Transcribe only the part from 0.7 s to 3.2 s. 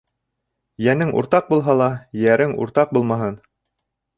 Йәнең уртаҡ булһа ла, йәрең уртаҡ